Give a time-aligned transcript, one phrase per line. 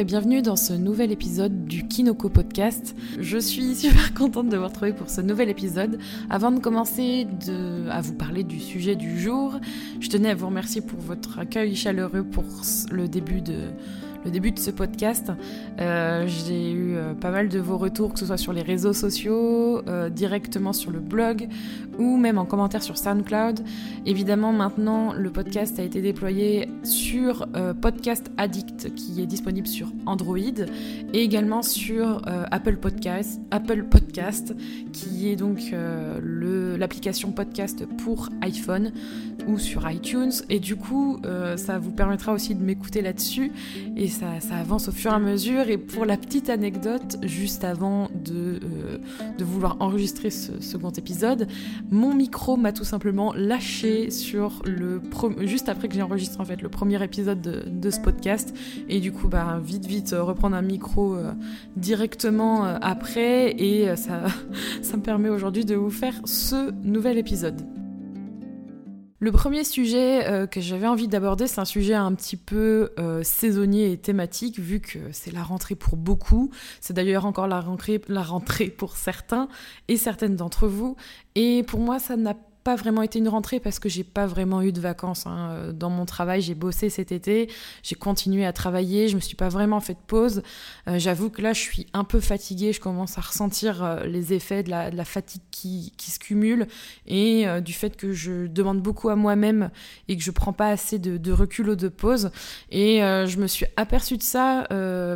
[0.00, 2.96] et bienvenue dans ce nouvel épisode du Kinoko Podcast.
[3.18, 5.98] Je suis super contente de vous retrouver pour ce nouvel épisode.
[6.30, 7.26] Avant de commencer
[7.90, 9.60] à vous parler du sujet du jour,
[10.00, 12.44] je tenais à vous remercier pour votre accueil chaleureux pour
[12.90, 13.72] le début de,
[14.24, 15.32] le début de ce podcast.
[15.80, 18.92] Euh, j'ai eu euh, pas mal de vos retours, que ce soit sur les réseaux
[18.92, 21.48] sociaux, euh, directement sur le blog
[21.98, 23.60] ou même en commentaire sur SoundCloud.
[24.06, 27.46] Évidemment, maintenant, le podcast a été déployé sur
[27.82, 30.38] Podcast Addict qui est disponible sur Android
[31.12, 34.54] et également sur Apple Podcast, Apple Podcast
[34.92, 35.74] qui est donc
[36.22, 38.92] l'application podcast pour iPhone
[39.46, 40.32] ou sur iTunes.
[40.48, 41.20] Et du coup,
[41.56, 43.52] ça vous permettra aussi de m'écouter là-dessus
[43.96, 45.68] et ça, avance au fur et à mesure.
[45.68, 48.98] Et pour la petite anecdote, juste avant de, euh,
[49.40, 51.48] vouloir enregistrer ce second épisode,
[51.90, 55.00] mon micro m'a tout simplement lâché sur le
[55.40, 58.54] juste après que j'ai enregistré en fait le premier épisode de, ce podcast.
[58.88, 61.32] Et du coup, bah, vite, vite, euh, reprendre un micro euh,
[61.76, 63.52] directement après.
[63.60, 64.24] Et ça,
[64.82, 67.79] ça me permet aujourd'hui de vous faire ce nouvel épisode.
[69.22, 73.22] Le premier sujet euh, que j'avais envie d'aborder, c'est un sujet un petit peu euh,
[73.22, 76.50] saisonnier et thématique, vu que c'est la rentrée pour beaucoup.
[76.80, 79.48] C'est d'ailleurs encore la rentrée, la rentrée pour certains
[79.88, 80.96] et certaines d'entre vous.
[81.34, 82.34] Et pour moi, ça n'a
[82.70, 85.26] pas vraiment été une rentrée parce que j'ai pas vraiment eu de vacances.
[85.26, 85.50] Hein.
[85.50, 87.50] Euh, dans mon travail, j'ai bossé cet été,
[87.82, 90.44] j'ai continué à travailler, je me suis pas vraiment fait de pause.
[90.86, 94.34] Euh, j'avoue que là, je suis un peu fatiguée, je commence à ressentir euh, les
[94.34, 96.68] effets de la, fatigue qui, se cumule
[97.08, 99.70] et du fait que je demande beaucoup à moi-même
[100.08, 102.30] et que je prends pas assez de, recul ou de pause.
[102.70, 104.66] Et je me suis aperçue de ça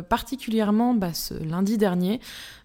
[0.09, 2.19] particulièrement bah, ce lundi dernier.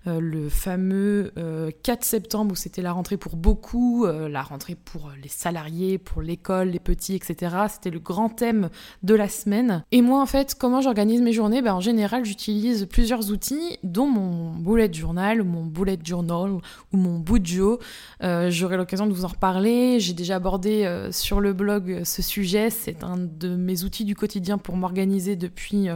[0.06, 4.74] Euh, le fameux 4 euh, septembre où c'était la rentrée pour beaucoup, euh, la rentrée
[4.84, 7.56] pour les salariés, pour l'école, les petits, etc.
[7.68, 8.70] C'était le grand thème
[9.02, 9.84] de la semaine.
[9.92, 11.62] Et moi, en fait, comment j'organise mes journées?
[11.62, 16.50] Ben, En général, j'utilise plusieurs outils, dont mon bullet journal, mon bullet journal
[16.92, 17.78] ou mon Bujo.
[18.20, 20.00] J'aurai l'occasion de vous en reparler.
[20.00, 22.70] J'ai déjà abordé sur le blog ce sujet.
[22.70, 25.88] C'est un de mes outils du quotidien pour m'organiser depuis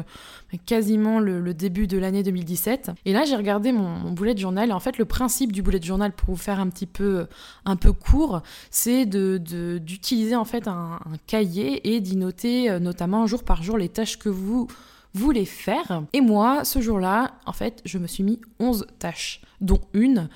[0.66, 2.92] quasiment le, début de l'année 2017.
[3.04, 4.70] Et là, j'ai regardé mon, mon, bullet journal.
[4.70, 7.26] Et en fait, le principe du bullet journal, pour vous faire un petit peu,
[7.64, 13.26] un peu court, c'est d'utiliser de, en fait un, cahier et d'y noter euh, notamment
[13.26, 14.68] jour par jour les tâches que vous
[15.14, 16.02] voulez faire.
[16.12, 20.28] Et moi, ce jour-là, en fait, je me suis mis 11 tâches, dont une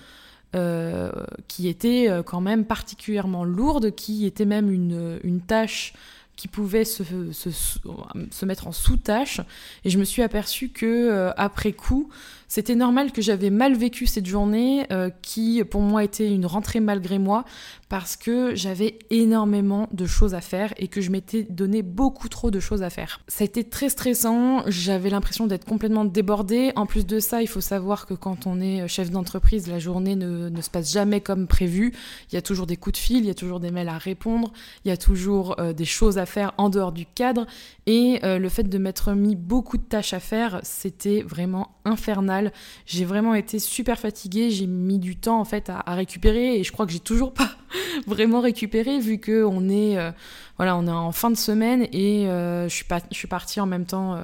[0.57, 1.11] euh,
[1.47, 5.93] qui était euh, quand même particulièrement lourde, qui était même une, une tâche
[6.39, 9.41] qui pouvait se, se, se mettre en sous-tâche.
[9.85, 12.11] Et je me suis aperçue que, euh, après coup,
[12.47, 16.81] c'était normal que j'avais mal vécu cette journée, euh, qui pour moi était une rentrée
[16.81, 17.45] malgré moi,
[17.91, 22.51] parce que j'avais énormément de choses à faire et que je m'étais donné beaucoup trop
[22.51, 23.21] de choses à faire.
[23.29, 26.73] Ça a été très stressant, j'avais l'impression d'être complètement débordée.
[26.77, 30.17] En plus de ça, il faut savoir que quand on est chef d'entreprise, la journée
[30.17, 31.93] ne, ne, se passe jamais comme prévu.
[32.33, 33.99] Il y a toujours des coups de fil, il y a toujours des mails à
[33.99, 34.53] répondre,
[34.87, 37.47] il y a toujours euh, des choses à faire en dehors du cadre.
[37.87, 42.53] Et euh, le fait de m'être mis beaucoup de tâches à faire, c'était vraiment infernal.
[42.87, 46.73] J'ai vraiment été super fatiguée, j'ai mis du temps en fait à, récupérer et je
[46.73, 47.51] crois que j'ai toujours pas
[48.07, 50.13] vraiment récupéré vu que on est euh,
[50.57, 53.61] voilà on est en fin de semaine et euh, je suis pas je suis partie
[53.61, 54.19] en même temps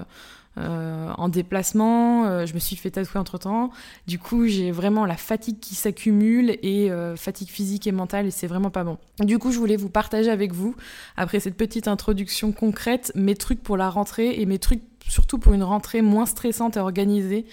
[0.56, 3.70] euh, en déplacement, euh, je me suis fait tatouer entre temps.
[4.06, 8.30] Du coup, j'ai vraiment la fatigue qui s'accumule et euh, fatigue physique et mentale et
[8.30, 8.98] c'est vraiment pas bon.
[9.20, 10.74] Du coup, je voulais vous partager avec vous,
[11.16, 15.52] après cette petite introduction concrète, mes trucs pour la rentrée et mes trucs surtout pour
[15.52, 17.46] une rentrée moins stressante et organisée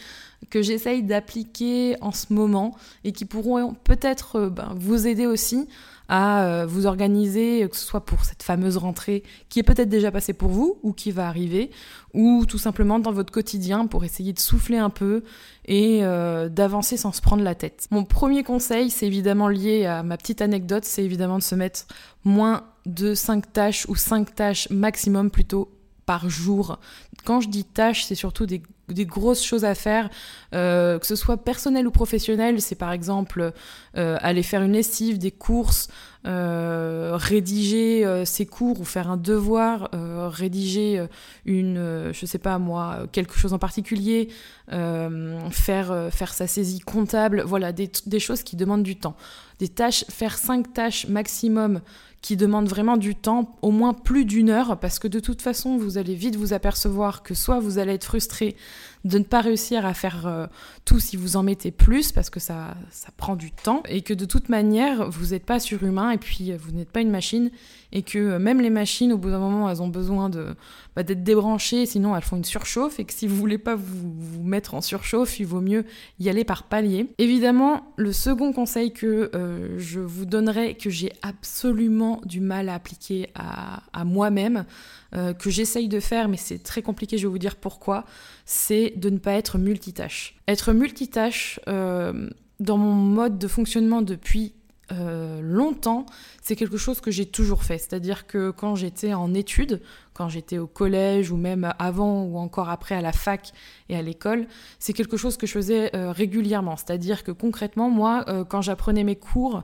[0.50, 5.68] que j'essaye d'appliquer en ce moment et qui pourront peut-être ben, vous aider aussi
[6.12, 10.12] à euh, vous organiser, que ce soit pour cette fameuse rentrée qui est peut-être déjà
[10.12, 11.72] passée pour vous ou qui va arriver,
[12.14, 15.24] ou tout simplement dans votre quotidien pour essayer de souffler un peu
[15.66, 17.88] et euh, d'avancer sans se prendre la tête.
[17.92, 21.86] Mon premier conseil, c'est évidemment lié à ma petite anecdote, c'est évidemment de se mettre
[22.26, 25.70] moins de 5 tâches ou 5 tâches maximum plutôt
[26.12, 26.78] par jour.
[27.24, 30.10] Quand je dis tâches, c'est surtout des grosses choses à faire,
[30.54, 32.60] euh, que ce soit personnel ou professionnel.
[32.60, 33.54] C'est par exemple
[33.96, 35.88] euh, aller faire une lessive, des courses,
[36.28, 41.08] euh, rédiger ses cours ou faire un devoir, rédiger
[41.46, 44.28] une, je sais pas moi, quelque chose en particulier,
[44.70, 47.44] faire, faire sa saisie comptable.
[47.46, 49.16] Voilà, des choses qui demandent du temps.
[49.62, 51.82] Des tâches, faire cinq tâches maximum
[52.24, 55.78] qui demandent vraiment du temps, au moins plus d'une heure, parce que de toute façon,
[55.78, 58.56] vous allez vite vous apercevoir que soit vous allez être frustré
[59.04, 60.48] de ne pas réussir à faire euh,
[60.86, 64.14] tout si vous en mettez plus, parce que ça, ça prend du temps, et que
[64.14, 67.52] de toute manière, vous n'êtes pas surhumain, et puis vous n'êtes pas une machine,
[67.92, 70.56] et que même les machines, au bout d'un moment, elles ont besoin de,
[70.96, 74.14] bah, d'être débranchées, sinon elles font une surchauffe, et que si vous voulez pas vous,
[74.18, 75.86] vous, mettre en surchauffe, il vaut mieux
[76.20, 77.08] y aller par palier.
[77.18, 79.32] Évidemment, le second conseil que
[79.78, 84.66] je vous donnerai, que j'ai absolument du mal à appliquer à, à moi-même,
[85.14, 88.06] euh, que j'essaye de faire, mais c'est très compliqué, je vais vous dire pourquoi,
[88.46, 90.36] c'est de ne pas être multitâche.
[90.48, 92.30] Être multitâche, euh,
[92.60, 94.54] dans mon mode de fonctionnement depuis
[94.92, 96.06] euh, longtemps,
[96.42, 97.78] c'est quelque chose que j'ai toujours fait.
[97.78, 99.82] C'est-à-dire que quand j'étais en études,
[100.14, 103.52] quand j'étais au collège ou même avant ou encore après à la fac
[103.90, 104.48] et à l'école,
[104.80, 106.76] c'est quelque chose que je faisais régulièrement.
[106.76, 109.64] C'est-à-dire que concrètement, moi, quand j'apprenais mes cours,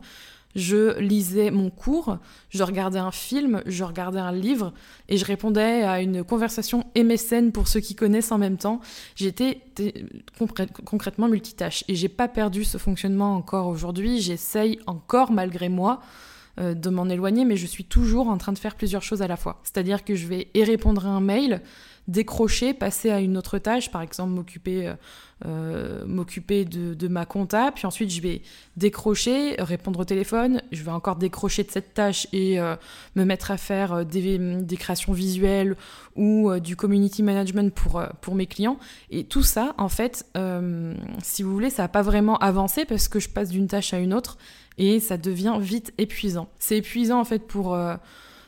[0.57, 2.17] je lisais mon cours,
[2.49, 4.73] je regardais un film, je regardais un livre
[5.07, 8.81] et je répondais à une conversation MSN pour ceux qui connaissent en même temps.
[9.15, 9.61] J'étais
[10.83, 14.19] concrètement multitâche et j'ai pas perdu ce fonctionnement encore aujourd'hui.
[14.19, 16.01] J'essaye encore malgré moi
[16.59, 19.27] euh, de m'en éloigner, mais je suis toujours en train de faire plusieurs choses à
[19.27, 19.61] la fois.
[19.63, 21.61] C'est-à-dire que je vais et répondre à un mail,
[22.07, 24.93] décrocher, passer à une autre tâche, par exemple m'occuper euh,
[25.45, 28.41] euh, m'occuper de, ma compta, puis ensuite je vais
[28.75, 32.75] décrocher, répondre au téléphone, je vais encore décrocher de cette tâche et euh,
[33.15, 35.75] me mettre à faire des, créations visuelles
[36.15, 38.79] ou du community management pour, pour mes clients.
[39.11, 40.25] Et tout ça, en fait,
[41.21, 43.99] si vous voulez, ça n'a pas vraiment avancé parce que je passe d'une tâche à
[43.99, 44.37] une autre
[44.79, 46.47] et ça devient vite épuisant.
[46.57, 47.77] C'est épuisant en fait pour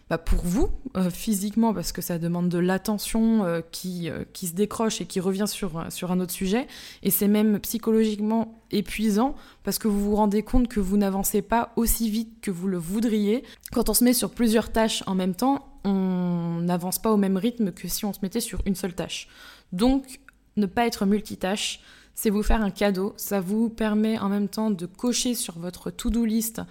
[0.09, 4.47] bah, pour vous, euh, physiquement, parce que ça demande de l'attention euh, qui, euh, qui
[4.47, 6.65] se décroche et qui revient sur, sur un autre sujet,
[7.03, 11.73] et c'est même psychologiquement épuisant, parce que vous vous rendez compte que vous n'avancez pas
[11.75, 13.43] aussi vite que vous le voudriez.
[13.71, 17.37] Quand on se met sur plusieurs tâches en même temps, on n'avance pas au même
[17.37, 19.27] rythme que si on se mettait sur une seule tâche.
[19.73, 20.19] Donc,
[20.57, 21.81] ne pas être multitâche,
[22.15, 23.13] c'est vous faire un cadeau.
[23.15, 26.61] Ça vous permet en même temps de cocher sur votre to-do list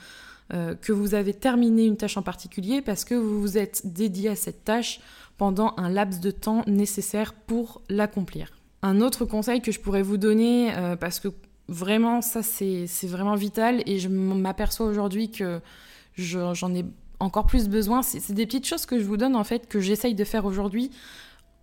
[0.52, 4.30] euh, que vous avez terminé une tâche en particulier parce que vous vous êtes dédié
[4.30, 5.00] à cette tâche
[5.36, 8.52] pendant un laps de temps nécessaire pour l'accomplir.
[8.82, 11.28] Un autre conseil que je pourrais vous donner, euh, parce que
[11.68, 15.60] vraiment ça c'est vraiment vital et je m'aperçois aujourd'hui que
[16.16, 16.84] j'en ai
[17.20, 20.14] encore plus besoin, c'est des petites choses que je vous donne en fait, que j'essaye
[20.14, 20.90] de faire aujourd'hui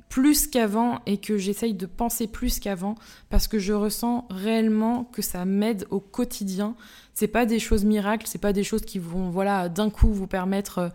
[0.09, 2.95] plus qu'avant et que j'essaye de penser plus qu'avant
[3.29, 6.75] parce que je ressens réellement que ça m'aide au quotidien.
[7.13, 10.27] C'est pas des choses miracles, c'est pas des choses qui vont voilà d'un coup vous
[10.27, 10.91] permettre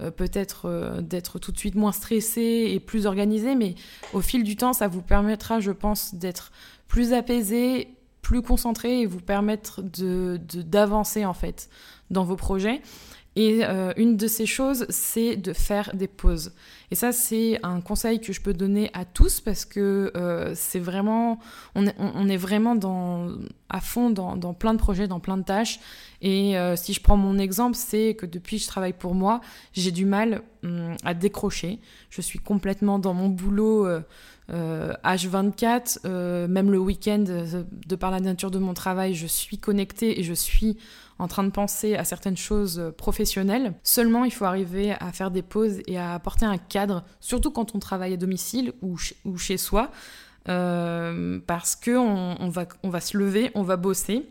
[0.00, 3.76] euh, peut-être euh, d'être tout de suite moins stressé et plus organisé, mais
[4.12, 6.50] au fil du temps, ça vous permettra, je pense, d'être
[6.88, 11.68] plus apaisé, plus concentré et vous permettre de d'avancer en fait
[12.10, 12.82] dans vos projets.
[13.36, 16.52] Et euh, une de ces choses, c'est de faire des pauses.
[16.90, 20.78] Et ça, c'est un conseil que je peux donner à tous parce que euh, c'est
[20.78, 21.40] vraiment,
[21.74, 21.86] on
[22.28, 22.78] est, vraiment
[23.68, 25.80] à fond dans, dans, plein de projets, dans plein de tâches.
[26.22, 29.40] Et euh, si je prends mon exemple, c'est que depuis que je travaille pour moi,
[29.72, 31.80] j'ai du mal hum, à décrocher.
[32.10, 33.88] Je suis complètement dans mon boulot.
[34.50, 36.06] H24,
[36.48, 40.34] même le week-end, de par la nature de mon travail, je suis connectée et je
[40.34, 40.76] suis
[41.18, 43.74] en train de penser à certaines choses professionnelles.
[43.82, 47.74] Seulement, il faut arriver à faire des pauses et à apporter un cadre, surtout quand
[47.74, 48.96] on travaille à domicile ou,
[49.38, 49.90] chez soi,
[50.48, 54.28] euh, parce que on, va, se lever, on va bosser.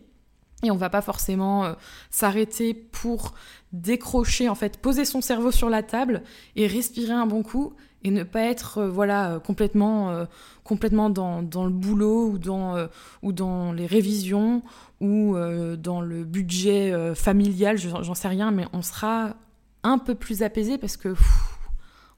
[0.65, 1.73] Et on va pas forcément euh,
[2.09, 3.33] s'arrêter pour
[3.73, 6.23] décrocher, en fait, poser son cerveau sur la table
[6.55, 10.25] et respirer un bon coup et ne pas être euh, voilà complètement
[10.63, 12.87] complètement dans, dans, le boulot ou dans
[13.21, 14.61] ou dans les révisions
[15.03, 19.35] ou euh, dans le budget euh, familial, j'en sais rien, mais on sera
[19.83, 21.13] un peu plus apaisé parce que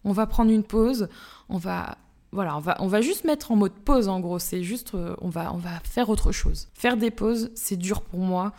[0.03, 1.09] on va prendre une pause,
[1.49, 1.97] on va
[2.31, 5.15] voilà, on va, on va juste mettre en mode pause en gros, c'est juste euh,
[5.21, 6.67] on va on va faire autre chose.
[6.75, 8.53] Faire des pauses, c'est dur pour moi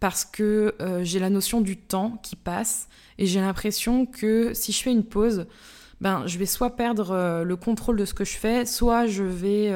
[0.00, 4.80] parce que j'ai la notion du temps qui passe et j'ai l'impression que si je
[4.80, 5.46] fais une pause,
[6.00, 9.72] ben je vais soit perdre le contrôle de ce que je fais, soit je vais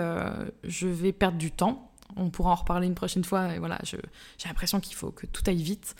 [0.64, 3.54] je vais perdre du temps on pourra en reparler une prochaine fois.
[3.54, 3.98] Et voilà, j'ai
[4.46, 5.94] l'impression qu'il faut que tout aille vite.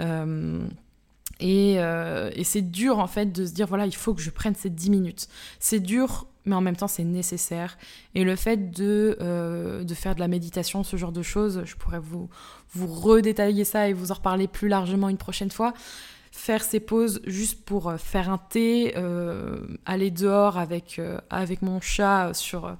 [0.00, 0.66] Euh,
[1.42, 4.54] euh, et, c'est dur en fait de se dire voilà, il faut que je prenne
[4.54, 5.28] ces 10 minutes.
[5.58, 7.78] C'est dur, mais en même temps c'est nécessaire.
[8.14, 11.76] Et le fait de, euh, de faire de la méditation, ce genre de choses, je
[11.76, 12.28] pourrais vous,
[12.72, 15.72] vous redétailler ça et vous en reparler plus largement une prochaine fois
[16.30, 21.18] faire ces pauses juste pour euh, faire un thé, euh, aller dehors avec, euh,
[21.62, 22.76] mon chat sur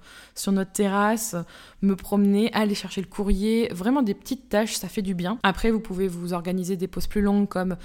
[0.48, 1.34] notre terrasse,
[1.82, 5.38] me promener, aller chercher le courrier, vraiment des petites tâches, ça fait du bien.
[5.42, 7.76] Après, vous pouvez vous organiser des pauses plus longues comme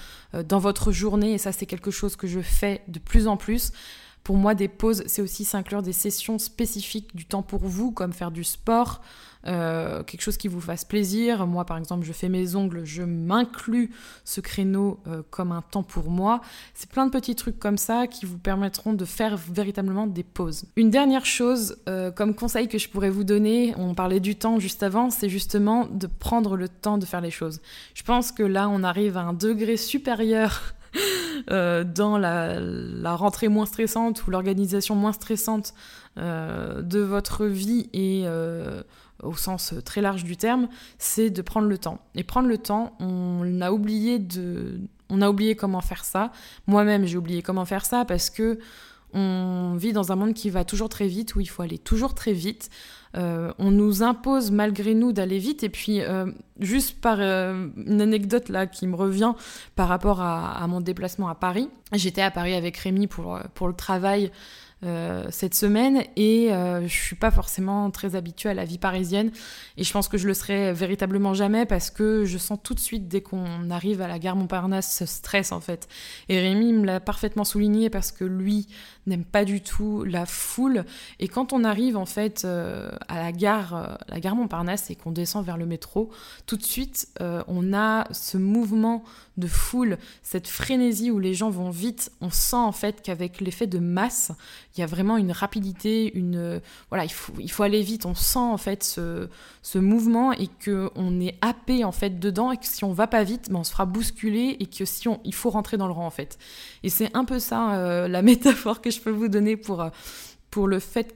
[0.48, 3.72] dans votre journée, et ça c'est quelque chose que je fais de plus en plus.
[4.26, 8.12] Pour moi, des pauses, c'est aussi s'inclure des sessions spécifiques du temps pour vous, comme
[8.12, 9.02] faire du sport,
[9.46, 11.46] euh, quelque chose qui vous fasse plaisir.
[11.46, 13.92] Moi, par exemple, je fais mes ongles, je m'inclus
[14.24, 16.42] ce créneau euh, comme un temps pour moi.
[16.74, 20.66] C'est plein de petits trucs comme ça qui vous permettront de faire véritablement des pauses.
[20.76, 24.58] Une dernière chose, euh, comme conseil que je pourrais vous donner, on parlait du temps
[24.58, 27.62] juste avant, c'est justement de prendre le temps de faire les choses.
[27.94, 30.74] Je pense que là, on arrive à un degré supérieur
[31.48, 35.74] dans la, rentrée moins stressante ou l'organisation moins stressante
[36.18, 38.26] de votre vie et
[39.24, 42.00] au sens très large du terme, c'est de prendre le temps.
[42.16, 46.32] Et prendre le temps, on a oublié de, on a oublié comment faire ça.
[46.68, 48.60] Moi-même, j'ai oublié comment faire ça parce que
[49.16, 52.14] on vit dans un monde qui va toujours très vite, où il faut aller toujours
[52.14, 52.70] très vite.
[53.16, 55.64] Euh, on nous impose malgré nous d'aller vite.
[55.64, 56.26] Et puis, euh,
[56.60, 59.34] juste par euh, une anecdote là qui me revient
[59.76, 61.70] par rapport à, à mon déplacement à Paris.
[61.94, 64.32] J'étais à Paris avec Rémi pour, pour le travail
[64.86, 69.32] euh, cette semaine et euh, je suis pas forcément très habituée à la vie parisienne
[69.78, 72.80] et je pense que je le serai véritablement jamais parce que je sens tout de
[72.80, 75.88] suite dès qu'on arrive à la gare Montparnasse ce stress en fait.
[76.30, 78.68] Et Rémi me l'a parfaitement souligné parce que lui
[79.08, 80.86] n'aime pas du tout la foule
[81.20, 85.12] et quand on arrive en fait euh, à la gare, la gare Montparnasse et qu'on
[85.12, 86.12] descend vers le métro,
[86.46, 87.08] tout de suite
[87.48, 89.04] on a ce mouvement
[89.38, 93.68] de foule, cette frénésie où les gens vont vite, on sent en fait qu'avec l'effet
[93.68, 94.32] de masse,
[94.76, 98.16] il y a vraiment une rapidité, une voilà, il faut, il faut aller vite, on
[98.16, 99.30] sent en fait ce,
[99.62, 103.08] ce mouvement et que on est happé en fait dedans et que si on va
[103.08, 105.88] pas vite, ben, on se fera bousculer et que si on il faut rentrer dans
[105.88, 106.38] le rang en fait.
[106.84, 109.90] Et c'est un peu ça euh, la métaphore que je peux vous donner pour euh,
[110.52, 111.16] pour le fait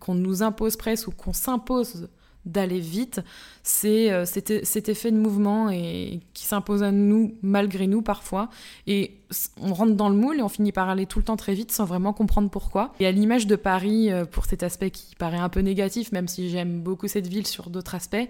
[0.00, 2.08] qu'on nous impose presque ou qu'on s'impose
[2.48, 3.20] d'aller vite,
[3.62, 8.48] c'est euh, cet, effet de mouvement et qui s'impose à nous malgré nous parfois.
[8.86, 9.20] Et
[9.60, 11.70] on rentre dans le moule et on finit par aller tout le temps très vite
[11.70, 12.92] sans vraiment comprendre pourquoi.
[12.98, 16.28] Et à l'image de Paris, euh, pour cet aspect qui paraît un peu négatif, même
[16.28, 18.28] si j'aime beaucoup cette ville sur d'autres aspects,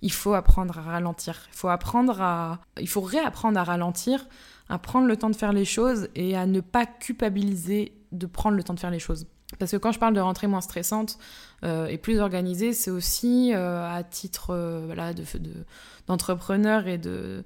[0.00, 1.48] il faut apprendre à ralentir.
[1.52, 4.26] Il faut apprendre à, il faut réapprendre à ralentir,
[4.68, 8.56] à prendre le temps de faire les choses et à ne pas culpabiliser de prendre
[8.56, 9.26] le temps de faire les choses.
[9.58, 11.18] Parce que quand je parle de rentrée moins stressante
[11.64, 15.12] euh, et plus organisée, c'est aussi euh, à titre euh, voilà,
[16.06, 17.44] d'entrepreneur et de,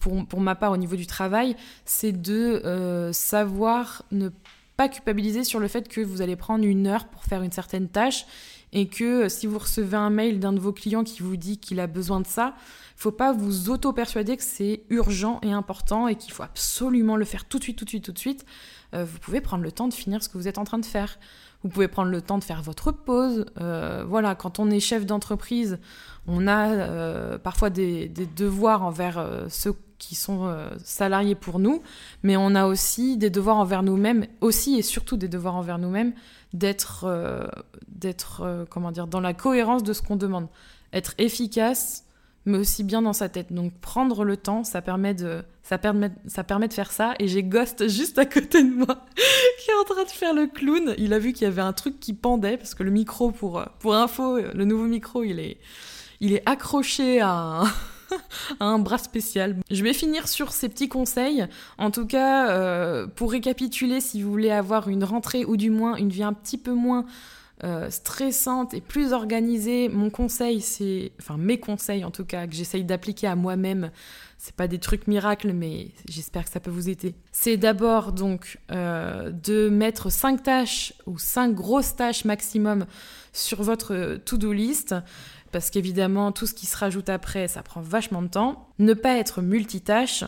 [0.00, 1.54] pour, pour, ma part au niveau du travail,
[1.84, 4.30] c'est de savoir ne
[4.78, 7.88] pas culpabiliser sur le fait que vous allez prendre une heure pour faire une certaine
[7.88, 8.24] tâche
[8.72, 11.80] et que si vous recevez un mail d'un de vos clients qui vous dit qu'il
[11.80, 12.54] a besoin de ça,
[12.98, 17.24] il faut pas vous auto-persuader que c'est urgent et important et qu'il faut absolument le
[17.24, 18.44] faire tout de suite, tout de suite, tout de suite.
[18.94, 20.86] Euh, vous pouvez prendre le temps de finir ce que vous êtes en train de
[20.86, 21.18] faire.
[21.62, 23.46] Vous pouvez prendre le temps de faire votre pause.
[23.60, 25.78] Euh, voilà, quand on est chef d'entreprise,
[26.26, 30.52] on a euh, parfois des, devoirs envers ceux qui sont
[30.84, 31.82] salariés pour nous,
[32.22, 36.12] mais on a aussi des devoirs envers nous-mêmes, aussi et surtout des devoirs envers nous-mêmes,
[36.52, 37.50] d'être,
[37.88, 40.48] d'être, comment dire, dans la cohérence de ce qu'on demande,
[40.92, 42.04] être efficace,
[42.48, 43.52] mais aussi bien dans sa tête.
[43.52, 47.14] Donc prendre le temps, ça permet de, ça permet, ça permet de faire ça.
[47.18, 48.86] Et j'ai Ghost juste à côté de moi
[49.64, 50.94] qui est en train de faire le clown.
[50.98, 53.62] Il a vu qu'il y avait un truc qui pendait parce que le micro, pour,
[53.78, 55.58] pour info, le nouveau micro, il est,
[56.20, 57.64] il est accroché à un,
[58.60, 59.56] un bras spécial.
[59.70, 61.46] Je vais finir sur ces petits conseils.
[61.78, 65.96] En tout cas, euh, pour récapituler, si vous voulez avoir une rentrée ou du moins
[65.96, 67.04] une vie un petit peu moins
[67.64, 72.54] euh, stressante et plus organisée, mon conseil, c'est, enfin mes conseils en tout cas, que
[72.54, 73.90] j'essaye d'appliquer à moi-même,
[74.36, 77.16] c'est pas des trucs miracles, mais j'espère que ça peut vous aider.
[77.32, 82.86] C'est d'abord donc euh, de mettre 5 tâches ou 5 grosses tâches maximum
[83.32, 84.94] sur votre to-do list
[85.52, 88.68] parce qu'évidemment, tout ce qui se rajoute après, ça prend vachement de temps.
[88.78, 90.24] Ne pas être multitâche,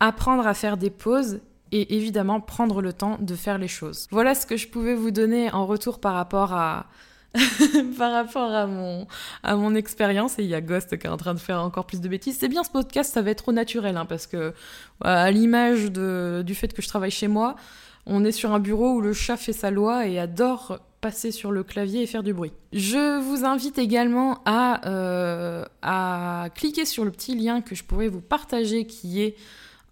[0.00, 1.40] apprendre à faire des pauses
[1.72, 4.06] et évidemment prendre le temps de faire les choses.
[4.10, 6.86] Voilà ce que je pouvais vous donner en retour par rapport à
[7.96, 9.06] par rapport à mon
[9.42, 11.86] à mon expérience et il y a Ghost qui est en train de faire encore
[11.86, 12.36] plus de bêtises.
[12.38, 14.52] C'est bien ce podcast, ça va être trop naturel hein, parce que
[15.00, 17.56] à l'image du fait que je travaille chez moi,
[18.04, 21.50] on est sur un bureau où le chat fait sa loi et adore passer sur
[21.50, 22.52] le clavier et faire du bruit.
[22.72, 28.22] Je vous invite également à, euh, cliquer sur le petit lien que je pourrais vous
[28.22, 29.36] partager qui est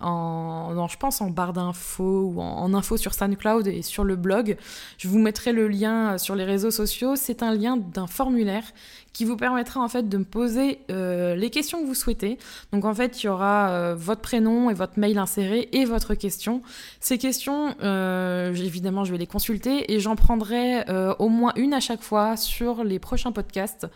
[0.00, 4.56] en, je pense en barre d'infos ou en, info sur SoundCloud et sur le blog.
[4.98, 7.16] Je vous mettrai le lien sur les réseaux sociaux.
[7.16, 8.64] C'est un lien d'un formulaire
[9.12, 12.38] qui vous permettra en fait de me poser euh, les questions que vous souhaitez.
[12.72, 16.14] Donc en fait, il y aura euh, votre prénom et votre mail inséré et votre
[16.14, 16.62] question.
[17.00, 20.84] Ces questions, euh, évidemment, je vais les consulter et j'en prendrai
[21.18, 23.86] au moins une à chaque fois sur les prochains podcasts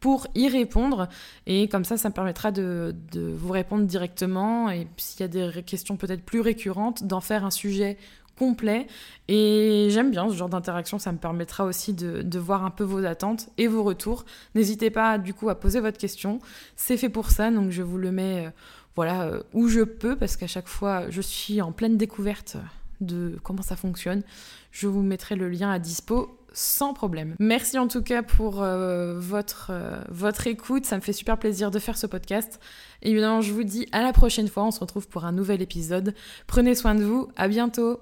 [0.00, 1.08] pour y répondre.
[1.46, 4.70] Et comme ça, ça me permettra de, vous répondre directement.
[4.70, 7.96] Et s'il y a des questions peut-être plus récurrentes, d'en faire un sujet
[8.36, 8.86] complet.
[9.28, 13.04] Et j'aime bien ce genre d'interaction, ça me permettra aussi de, voir un peu vos
[13.04, 14.24] attentes et vos retours.
[14.54, 16.40] N'hésitez pas du coup à poser votre question,
[16.76, 18.52] c'est fait pour ça, donc je vous le mets
[18.94, 22.58] voilà, où je peux, parce qu'à chaque fois je suis en pleine découverte
[23.00, 24.22] de comment ça fonctionne.
[24.70, 27.36] Je vous mettrai le lien à dispo sans problème.
[27.38, 31.70] Merci en tout cas pour euh, votre, euh, votre écoute, ça me fait super plaisir
[31.70, 32.58] de faire ce podcast.
[33.02, 36.14] Évidemment, je vous dis à la prochaine fois, on se retrouve pour un nouvel épisode.
[36.46, 38.00] Prenez soin de vous, à bientôt